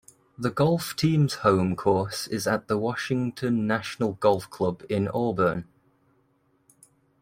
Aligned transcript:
The 0.35 0.49
golf 0.49 0.95
team's 0.95 1.35
home 1.45 1.75
course 1.75 2.25
is 2.25 2.47
at 2.47 2.67
the 2.67 2.75
Washington 2.79 3.67
National 3.67 4.13
Golf 4.13 4.49
Club 4.49 4.81
in 4.89 5.07
Auburn. 5.07 5.67